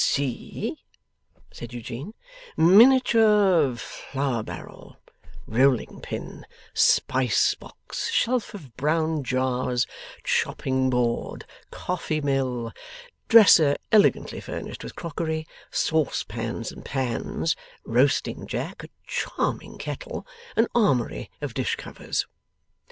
[0.03, 0.75] 'See!'
[1.51, 2.15] said Eugene,
[2.57, 4.97] 'miniature flour barrel,
[5.45, 6.43] rolling pin,
[6.73, 9.85] spice box, shelf of brown jars,
[10.23, 12.73] chopping board, coffee mill,
[13.27, 17.55] dresser elegantly furnished with crockery, saucepans and pans,
[17.85, 20.25] roasting jack, a charming kettle,
[20.55, 22.25] an armoury of dish covers.